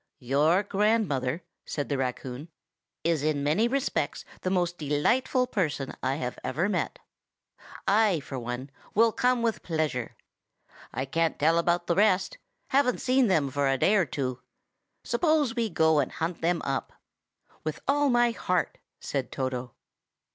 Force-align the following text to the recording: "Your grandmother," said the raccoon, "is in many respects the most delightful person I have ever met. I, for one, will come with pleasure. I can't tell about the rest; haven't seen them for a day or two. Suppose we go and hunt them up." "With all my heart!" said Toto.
"Your 0.17 0.63
grandmother," 0.63 1.43
said 1.63 1.87
the 1.87 1.95
raccoon, 1.95 2.49
"is 3.03 3.21
in 3.21 3.43
many 3.43 3.67
respects 3.67 4.25
the 4.41 4.49
most 4.49 4.79
delightful 4.79 5.45
person 5.45 5.93
I 6.01 6.15
have 6.15 6.39
ever 6.43 6.67
met. 6.67 6.97
I, 7.87 8.19
for 8.21 8.39
one, 8.39 8.71
will 8.95 9.11
come 9.11 9.43
with 9.43 9.61
pleasure. 9.61 10.15
I 10.91 11.05
can't 11.05 11.37
tell 11.37 11.59
about 11.59 11.85
the 11.85 11.93
rest; 11.93 12.39
haven't 12.69 12.97
seen 12.97 13.27
them 13.27 13.51
for 13.51 13.67
a 13.69 13.77
day 13.77 13.93
or 13.95 14.05
two. 14.07 14.41
Suppose 15.03 15.53
we 15.55 15.69
go 15.69 15.99
and 15.99 16.11
hunt 16.11 16.41
them 16.41 16.63
up." 16.65 16.93
"With 17.63 17.79
all 17.87 18.09
my 18.09 18.31
heart!" 18.31 18.79
said 18.99 19.31
Toto. 19.31 19.75